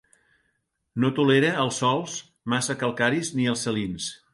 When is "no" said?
1.03-1.11